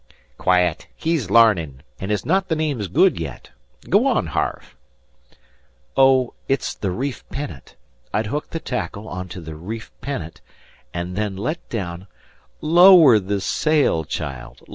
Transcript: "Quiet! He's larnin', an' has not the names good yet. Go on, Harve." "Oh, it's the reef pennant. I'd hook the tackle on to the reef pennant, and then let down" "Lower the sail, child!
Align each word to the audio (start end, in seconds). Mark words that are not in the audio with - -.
"Quiet! 0.39 0.87
He's 0.95 1.29
larnin', 1.29 1.83
an' 1.99 2.09
has 2.09 2.25
not 2.25 2.47
the 2.47 2.55
names 2.55 2.87
good 2.87 3.19
yet. 3.19 3.51
Go 3.87 4.07
on, 4.07 4.25
Harve." 4.25 4.75
"Oh, 5.95 6.33
it's 6.47 6.73
the 6.73 6.89
reef 6.89 7.23
pennant. 7.29 7.75
I'd 8.11 8.25
hook 8.25 8.49
the 8.49 8.59
tackle 8.59 9.07
on 9.07 9.27
to 9.27 9.39
the 9.41 9.53
reef 9.55 9.91
pennant, 10.01 10.41
and 10.91 11.15
then 11.15 11.37
let 11.37 11.69
down" 11.69 12.07
"Lower 12.77 13.19
the 13.19 13.39
sail, 13.39 14.03
child! 14.03 14.63